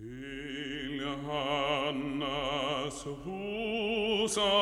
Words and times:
Hil 0.00 1.02
Hannas 1.26 3.02
Husa 3.24 4.54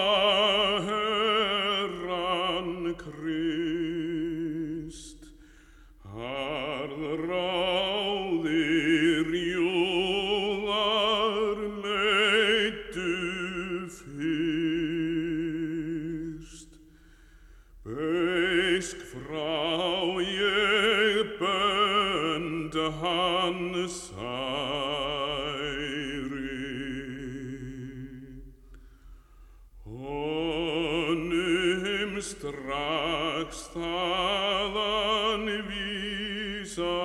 strax 32.26 33.60
þaðan 33.74 35.44
vísa 35.68 36.96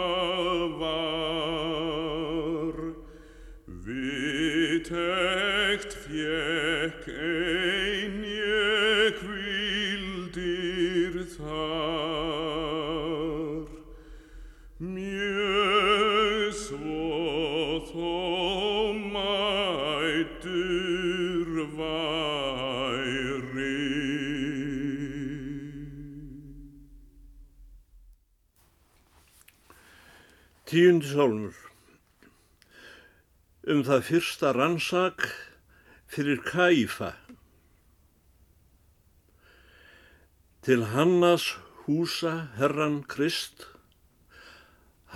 var, 0.82 2.76
vitegt 3.86 5.94
fjekk 6.08 6.51
Tíundi 30.72 31.04
sálmur. 31.04 31.56
Um 33.68 33.82
það 33.84 34.06
fyrsta 34.08 34.54
rannsak 34.56 35.26
fyrir 36.08 36.40
Kæfa 36.48 37.10
til 40.64 40.86
Hannas 40.94 41.50
húsa 41.84 42.32
herran 42.56 43.02
Krist 43.04 43.68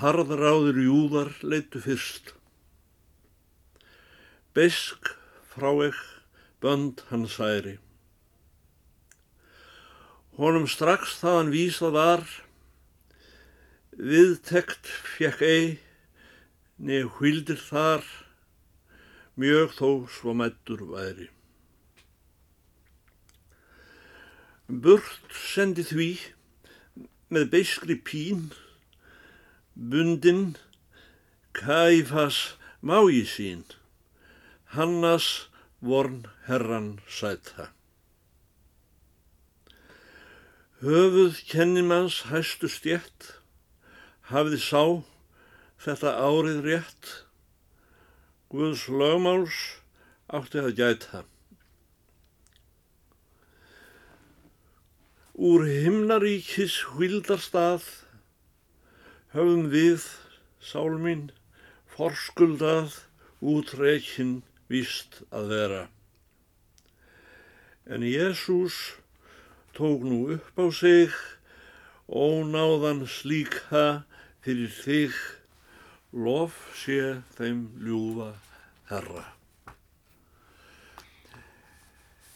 harðráður 0.04 0.84
júðar 0.90 1.32
leitu 1.40 1.80
fyrst. 1.88 2.36
Besk 4.52 5.16
frá 5.56 5.72
ekk 5.88 6.04
bönd 6.60 7.08
hann 7.14 7.30
særi. 7.32 7.78
Honum 10.36 10.68
strax 10.68 11.16
þaðan 11.24 11.56
vísað 11.56 11.96
var 11.96 12.28
Viðtekt 13.96 14.90
fjekk 15.16 15.42
ei, 15.48 15.68
neð 16.84 17.06
hvildir 17.16 17.60
þar, 17.64 18.04
mjög 19.40 19.72
þó 19.78 19.90
svo 20.12 20.34
mættur 20.36 20.82
væri. 20.90 21.30
Burt 24.68 25.32
sendi 25.32 25.86
því 25.88 26.10
með 27.32 27.48
beiskri 27.54 27.96
pín, 27.96 28.50
bundin 29.72 30.58
kæfas 31.56 32.58
mái 32.84 33.24
sín, 33.24 33.64
hannas 34.76 35.48
vorn 35.80 36.26
herran 36.50 37.00
sæta. 37.08 37.72
Höfuð 40.84 41.40
kennimanns 41.48 42.26
hæstu 42.28 42.68
stjætt, 42.68 43.40
hafði 44.32 44.58
sá 44.62 44.84
þetta 45.86 46.16
árið 46.26 46.64
rétt, 46.66 47.14
Guðs 48.50 48.86
lögmáls 48.88 49.56
átti 50.32 50.62
að 50.62 50.76
gæta. 50.80 51.24
Úr 55.36 55.66
himnaríkis 55.68 56.78
hvildarstað 56.94 57.90
höfum 59.36 59.68
við, 59.74 60.06
sál 60.64 60.96
mín, 61.02 61.28
forskuldað 61.92 63.02
útreikinn 63.44 64.40
víst 64.72 65.20
að 65.36 65.52
vera. 65.52 65.84
En 67.86 68.06
Jésús 68.08 68.96
tók 69.76 70.06
nú 70.08 70.24
upp 70.38 70.56
á 70.56 70.66
sig 70.72 71.12
ónáðan 72.08 73.04
slíka 73.10 74.06
fyrir 74.46 74.70
þig, 74.70 75.14
lof 76.14 76.54
sé 76.78 77.00
þeim 77.34 77.64
ljúfa 77.82 78.28
herra. 78.92 79.24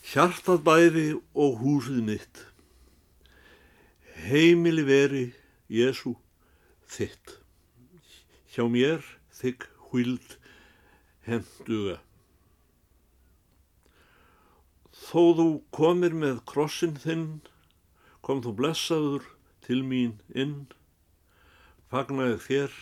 Hjartað 0.09 0.63
bæði 0.65 1.03
og 1.37 1.59
húsið 1.61 1.99
mitt, 2.07 2.39
heimili 4.25 4.87
veri 4.87 5.27
Jésu 5.69 6.15
þitt, 6.89 7.35
hjá 8.55 8.65
mér 8.73 9.05
þig 9.37 9.67
hvild 9.91 10.33
henduga. 11.29 11.99
Þó 14.97 15.21
þú 15.37 15.47
komir 15.77 16.17
með 16.17 16.41
krossin 16.49 16.97
þinn, 17.05 17.29
kom 18.25 18.41
þú 18.41 18.57
blessaður 18.57 19.29
til 19.69 19.83
mín 19.85 20.17
inn, 20.33 20.71
fagnaði 21.89 22.37
þér 22.45 22.73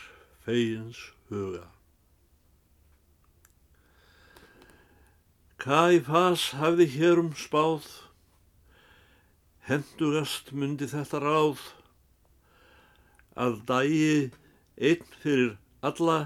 fegins 0.44 1.00
huga. 1.30 1.64
Kæfas 5.64 6.50
hafði 6.60 6.88
hérum 6.94 7.32
spáð, 7.40 7.88
hendugast 9.68 10.52
myndi 10.52 10.90
þetta 10.92 11.22
ráð, 11.24 11.64
að 13.36 13.58
dægi 13.70 14.12
einn 14.78 15.10
fyrir 15.24 15.56
alla, 15.88 16.20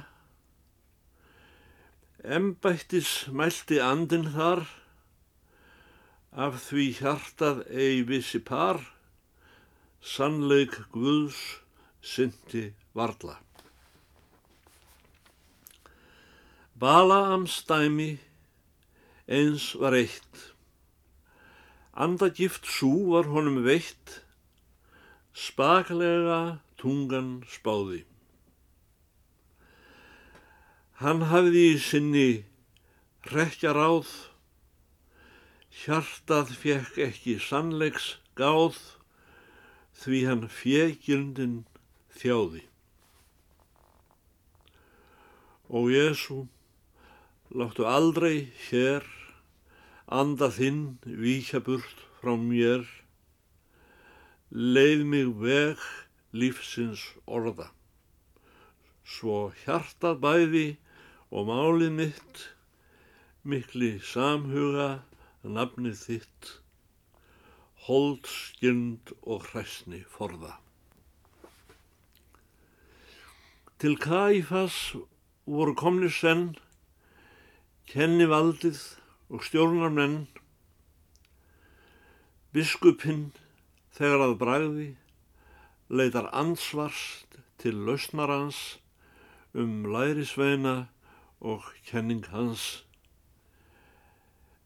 embættis 2.25 3.13
mælti 3.29 3.81
andin 3.81 4.29
þar, 4.33 4.65
af 6.31 6.61
því 6.65 6.91
hjartað 6.97 7.65
ei 7.69 8.03
vissi 8.07 8.39
par, 8.39 8.81
sannleik 10.01 10.77
Guðs 10.93 11.60
syndi 12.01 12.73
varla. 12.97 13.37
Balaams 16.75 17.61
dæmi 17.69 18.17
eins 19.27 19.75
var 19.79 19.93
eitt. 19.93 20.53
Andagift 21.93 22.65
sú 22.65 23.11
var 23.11 23.27
honum 23.29 23.61
veitt, 23.67 24.21
spaklega 25.33 26.61
tungan 26.81 27.43
spáði. 27.45 28.01
Hann 31.01 31.27
hafði 31.29 31.65
í 31.73 31.79
sinni 31.81 32.29
rekja 33.29 33.75
ráð, 33.77 34.09
hjartað 35.83 36.55
fekk 36.61 36.97
ekki 37.07 37.37
sannleiks 37.41 38.15
gáð, 38.37 38.79
því 40.01 40.25
hann 40.27 40.47
fjegirndin 40.49 41.59
þjáði. 42.19 42.65
Og 45.71 45.91
Jésu, 45.93 46.43
láttu 47.55 47.85
aldrei 47.87 48.51
hér 48.67 49.07
anda 50.11 50.49
þinn 50.51 50.97
víkja 51.07 51.61
burt 51.63 52.01
frá 52.19 52.33
mér, 52.35 52.83
leið 54.51 55.03
mig 55.07 55.29
veg 55.39 55.85
lífsins 56.35 57.03
orða. 57.23 57.69
Svo 59.07 59.51
hjartað 59.63 60.19
bæði 60.25 60.65
og 61.31 61.47
málið 61.47 61.95
mitt, 61.95 62.41
mikli 63.47 63.93
samhuga 64.03 64.89
nafnið 65.43 66.03
þitt, 66.03 66.51
hold 67.87 68.27
skjönd 68.27 69.15
og 69.23 69.47
hræsni 69.47 70.03
forða. 70.11 70.57
Til 73.81 73.95
Kaifas 73.97 74.75
voru 75.49 75.71
komnir 75.73 76.11
senn, 76.13 76.51
kenni 77.89 78.27
valdið 78.29 78.77
og 79.33 79.41
stjórnar 79.41 79.89
menn, 79.95 80.17
biskupinn 82.53 83.23
þegar 83.97 84.21
að 84.27 84.35
bræði 84.43 84.85
leitar 85.89 86.27
ansvarst 86.29 87.39
til 87.63 87.79
lausnarans 87.87 88.59
um 89.57 89.87
lærisveina 89.95 90.75
og 91.41 91.65
kenning 91.89 92.21
hans. 92.29 92.83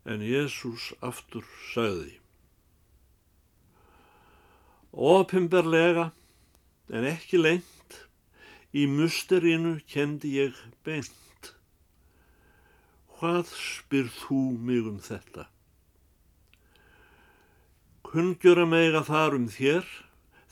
En 0.04 0.20
Jésús 0.20 0.90
aftur 1.00 1.48
sagði. 1.70 2.18
Ópimberlega, 4.92 6.10
en 6.92 7.10
ekki 7.14 7.40
lengt, 7.40 7.75
í 8.76 8.84
musterínu 8.92 9.78
kendi 9.88 10.34
ég 10.36 10.58
beint. 10.84 11.52
Hvað 13.16 13.54
spyr 13.56 14.10
þú 14.12 14.40
mig 14.60 14.88
um 14.90 14.98
þetta? 15.00 15.46
Kungjöra 18.04 18.66
mega 18.68 19.02
þar 19.08 19.38
um 19.38 19.46
þér, 19.52 19.88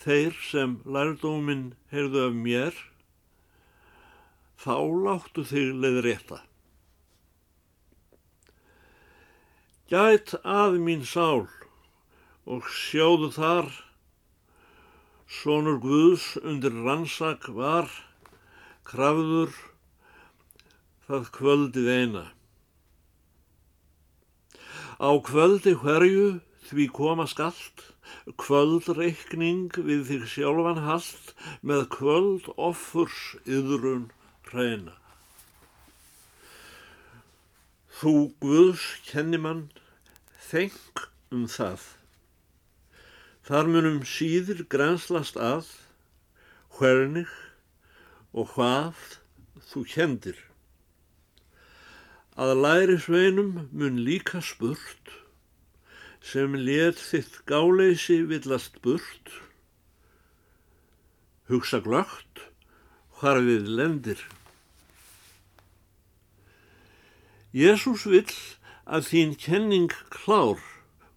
þeir 0.04 0.40
sem 0.48 0.78
lærdóminn 0.88 1.74
heyrðu 1.92 2.24
af 2.30 2.38
mér, 2.46 2.80
þá 4.64 4.76
láttu 5.04 5.44
þig 5.48 5.76
leið 5.84 6.00
rétta. 6.08 6.40
Gæt 9.92 10.38
að 10.48 10.80
mín 10.86 11.04
sál 11.04 11.44
og 12.48 12.72
sjáðu 12.72 13.30
þar, 13.36 13.70
sonur 15.28 15.84
Guðs 15.84 16.34
undir 16.40 16.80
rannsak 16.88 17.52
var, 17.52 17.92
krafður 18.88 19.54
það 21.08 21.30
kvöldið 21.36 21.90
eina. 21.94 22.24
Á 25.04 25.12
kvöldi 25.26 25.74
hverju 25.82 26.28
því 26.70 26.88
koma 26.96 27.26
skallt, 27.28 27.90
kvöldreikning 28.40 29.74
við 29.76 30.06
þig 30.10 30.28
sjálfan 30.32 30.84
hallt 30.86 31.34
með 31.66 31.88
kvöld 31.96 32.48
offurs 32.56 33.34
yðrun 33.44 34.10
hreina. 34.48 34.96
Þú 38.00 38.14
Guðs 38.44 38.86
kennimann, 39.08 39.68
þeng 40.50 41.04
um 41.34 41.48
það. 41.52 41.84
Þar 43.44 43.70
munum 43.76 44.04
síður 44.08 44.64
grænslast 44.72 45.36
að, 45.36 45.68
hvernig 46.78 47.32
og 48.34 48.50
hvað 48.56 48.98
þú 49.70 49.84
kendir. 49.90 50.38
Að 52.34 52.56
læri 52.66 52.98
sveinum 52.98 53.68
mun 53.72 54.00
líka 54.06 54.42
spurt, 54.42 55.14
sem 56.24 56.56
let 56.58 56.98
þitt 56.98 57.44
gáleysi 57.50 58.24
villast 58.26 58.80
burt, 58.82 59.34
hugsa 61.52 61.82
glögt 61.84 62.48
hvar 63.20 63.42
við 63.46 63.70
lendir. 63.78 64.24
Jésús 67.54 68.08
vill 68.10 68.34
að 68.90 69.06
þín 69.12 69.36
kenning 69.38 69.94
klár, 70.10 70.58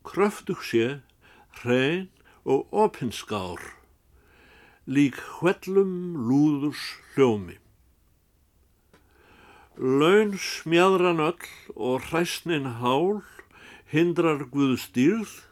kröftug 0.04 0.60
sé, 0.60 1.00
hrein 1.62 2.10
og 2.44 2.68
opinskár, 2.70 3.62
lík 4.86 5.18
hvellum 5.38 6.14
lúðurs 6.28 6.82
hljómi. 7.14 7.58
Laun 9.76 10.38
smjadran 10.38 11.18
öll 11.20 11.48
og 11.74 12.06
hræsnin 12.08 12.78
hál, 12.78 13.24
hindrar 13.90 14.46
Guð 14.52 14.78
stýrð 14.80 15.42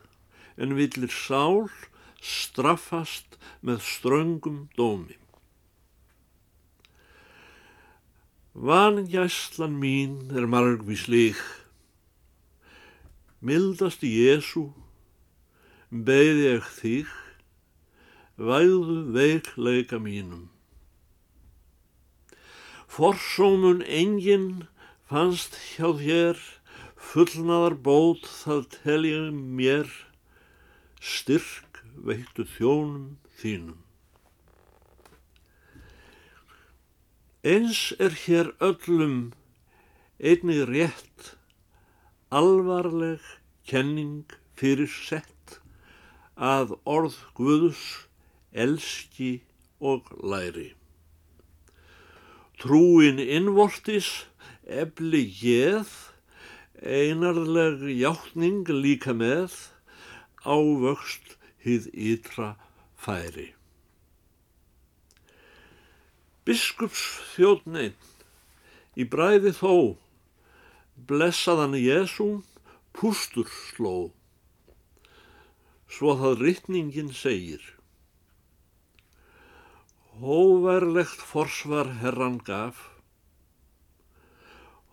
en 0.56 0.76
villir 0.78 1.10
sál 1.10 1.66
straffast 2.22 3.36
með 3.60 3.82
ströngum 3.82 4.68
dómi. 4.78 5.18
Vangæslan 8.54 9.74
mín 9.82 10.30
er 10.30 10.46
margvis 10.46 11.08
lík, 11.10 11.42
mildast 13.42 14.06
í 14.06 14.12
Jésu, 14.14 14.68
beði 15.90 16.54
ég 16.54 16.68
þig, 16.78 17.10
væðu 18.36 19.12
veikleika 19.14 19.98
mínum. 20.02 20.48
Forsómun 22.90 23.82
enginn 23.86 24.66
fannst 25.10 25.56
hjá 25.74 25.90
þér, 25.98 26.38
fullnaðar 26.94 27.76
bót 27.86 28.26
það 28.26 28.66
telja 28.74 29.22
mér, 29.30 29.90
styrk 30.98 31.82
veittu 31.94 32.46
þjónum 32.56 33.16
þínum. 33.38 33.80
Eins 37.44 37.92
er 38.00 38.14
hér 38.24 38.54
öllum 38.64 39.34
einnig 40.18 40.64
rétt, 40.70 41.34
alvarleg 42.32 43.20
kenning 43.68 44.24
fyrir 44.56 44.88
sett, 44.88 45.60
að 46.34 46.72
orð 46.88 47.18
Guðus 47.36 47.84
elski 48.54 49.42
og 49.80 50.06
læri. 50.22 50.72
Trúin 52.58 53.18
innvortis, 53.18 54.26
ebli 54.64 55.26
geð, 55.40 55.90
einarleg 56.80 57.82
hjáttning 57.98 58.68
líka 58.70 59.12
með, 59.12 59.52
ávöxt 60.46 61.34
hýð 61.64 61.90
ytra 61.92 62.54
færi. 62.96 63.50
Biskups 66.44 67.02
þjóðneinn, 67.34 67.96
í 69.00 69.04
bræði 69.08 69.54
þó, 69.58 69.96
blessaðan 71.08 71.74
Jésún, 71.80 72.42
pústur 72.94 73.48
sló. 73.50 74.12
Svo 75.90 76.14
það 76.20 76.44
rittningin 76.44 77.10
segir. 77.16 77.73
Hóverlegt 80.20 81.22
forsvar 81.26 81.88
herran 81.98 82.38
gaf. 82.38 82.90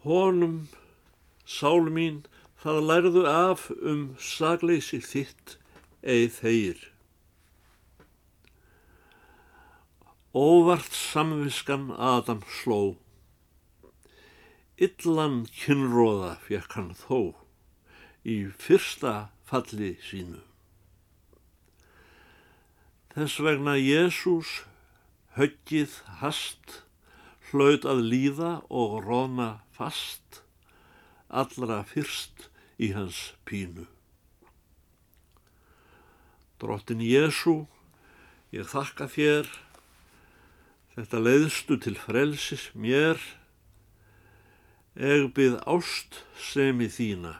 Honum, 0.02 0.70
sál 1.46 1.92
mín, 1.94 2.24
það 2.64 2.80
lærðu 2.90 3.26
af 3.30 3.68
um 3.86 4.16
sagleysi 4.18 4.98
þitt 5.06 5.60
eið 6.02 6.40
þeir. 6.40 6.82
Óvart 10.34 10.98
samviskan 10.98 11.92
Adam 11.94 12.42
sló. 12.58 12.98
Illan 14.82 15.44
kynróða 15.54 16.34
fekk 16.48 16.80
hann 16.80 16.96
þó 16.98 17.36
í 18.26 18.40
fyrsta 18.50 19.30
falli 19.46 19.94
sínu. 20.02 20.42
Þess 23.14 23.38
vegna 23.46 23.78
Jésús 23.78 24.64
höggið 25.38 25.94
hast, 26.20 26.82
hlaut 27.52 27.86
að 27.88 28.04
líða 28.12 28.52
og 28.68 29.00
róna 29.06 29.62
fast, 29.76 30.42
allra 31.32 31.82
fyrst 31.88 32.50
í 32.82 32.92
hans 32.96 33.32
pínu. 33.48 33.88
Drottin 36.60 37.02
Jésu, 37.02 37.66
ég 38.52 38.68
þakka 38.70 39.08
þér, 39.10 39.48
þetta 40.98 41.22
leiðstu 41.24 41.80
til 41.82 41.96
frelsis 41.98 42.68
mér, 42.76 43.22
egbið 45.00 45.56
ást 45.64 46.20
sem 46.52 46.84
í 46.84 46.90
þína. 46.92 47.38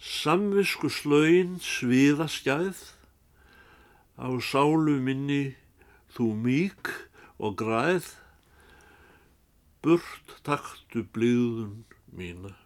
Samvisku 0.00 0.90
slögin 0.90 1.58
sviða 1.62 2.26
skæð, 2.28 2.82
á 4.20 4.28
sálu 4.42 4.98
minni 5.00 5.54
þú 6.14 6.30
mík 6.36 6.90
og 7.40 7.56
græð, 7.60 8.14
burt 9.80 10.34
taktu 10.44 11.06
blíðun 11.14 11.84
mína. 12.12 12.59